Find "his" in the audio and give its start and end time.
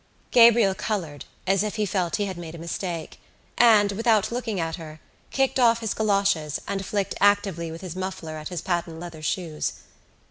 5.81-5.93, 7.81-7.95, 8.49-8.63